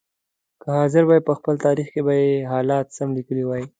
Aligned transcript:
که 0.61 0.67
حاضر 0.79 1.03
وای 1.05 1.21
په 1.27 1.33
خپل 1.39 1.55
تاریخ 1.65 1.87
کې 1.93 2.01
به 2.05 2.13
یې 2.21 2.31
حالات 2.51 2.87
سم 2.97 3.09
لیکلي 3.17 3.43
وای. 3.45 3.63